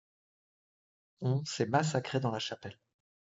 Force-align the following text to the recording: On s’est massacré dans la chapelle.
On 1.19 1.45
s’est 1.45 1.67
massacré 1.67 2.19
dans 2.19 2.31
la 2.31 2.39
chapelle. 2.39 2.79